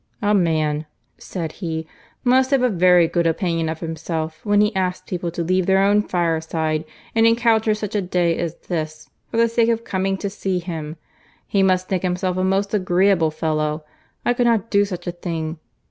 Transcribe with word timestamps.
"A 0.19 0.33
man," 0.33 0.87
said 1.19 1.51
he, 1.51 1.85
"must 2.23 2.49
have 2.49 2.63
a 2.63 2.69
very 2.69 3.07
good 3.07 3.27
opinion 3.27 3.69
of 3.69 3.81
himself 3.81 4.43
when 4.43 4.59
he 4.59 4.75
asks 4.75 5.07
people 5.07 5.29
to 5.29 5.43
leave 5.43 5.67
their 5.67 5.83
own 5.83 6.01
fireside, 6.01 6.85
and 7.13 7.27
encounter 7.27 7.75
such 7.75 7.93
a 7.93 8.01
day 8.01 8.35
as 8.39 8.55
this, 8.67 9.11
for 9.29 9.37
the 9.37 9.47
sake 9.47 9.69
of 9.69 9.83
coming 9.83 10.17
to 10.17 10.27
see 10.27 10.57
him. 10.57 10.97
He 11.45 11.61
must 11.61 11.87
think 11.87 12.01
himself 12.01 12.35
a 12.37 12.43
most 12.43 12.73
agreeable 12.73 13.29
fellow; 13.29 13.85
I 14.25 14.33
could 14.33 14.47
not 14.47 14.71
do 14.71 14.85
such 14.85 15.05
a 15.05 15.11
thing. 15.11 15.59